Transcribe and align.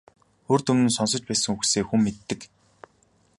Урьд 0.51 0.67
өмнө 0.71 0.87
нь 0.87 0.95
сонсож 0.97 1.21
байсан 1.27 1.53
үгсээ 1.53 1.83
хүн 1.87 2.01
мэддэг. 2.03 2.41